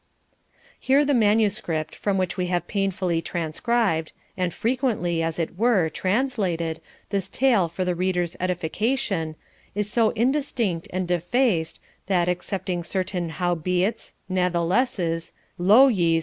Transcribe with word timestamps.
Here 0.79 1.05
the 1.05 1.13
manuscript, 1.13 1.93
from 1.93 2.17
which 2.17 2.35
we 2.35 2.47
have 2.47 2.65
painfully 2.67 3.21
transcribed, 3.21 4.11
and 4.35 4.51
frequently, 4.51 5.21
as 5.21 5.37
it 5.37 5.59
were, 5.59 5.89
translated, 5.89 6.81
this 7.11 7.29
tale 7.29 7.67
for 7.69 7.85
the 7.85 7.93
reader's 7.93 8.35
edification, 8.39 9.35
is 9.75 9.91
so 9.91 10.09
indistinct 10.15 10.87
and 10.91 11.07
defaced, 11.07 11.79
that, 12.07 12.27
excepting 12.27 12.83
certain 12.83 13.29
howbeits, 13.33 14.15
nathlesses, 14.27 15.33
lo 15.59 15.87
ye's! 15.87 16.19